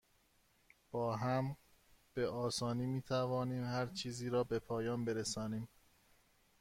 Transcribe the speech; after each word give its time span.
با 0.91 1.15
هم، 1.17 1.57
به 2.13 2.27
آسانی 2.27 2.85
می 2.85 3.01
توانیم 3.01 3.63
هرچیزی 3.63 4.29
را 4.29 4.43
به 4.43 4.59
پایان 4.59 5.05
برسانیم. 5.05 5.67